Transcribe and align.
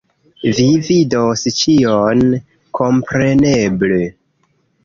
Vi 0.59 0.63
vidos 0.87 1.43
ĉion, 1.59 2.25
kompreneble 2.81 4.01